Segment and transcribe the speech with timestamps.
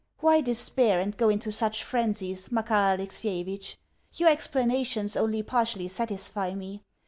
[0.19, 3.77] Why despair and go into such frenzies, Makar Alexievitch?
[4.15, 6.81] Your explanations only partially satisfy me.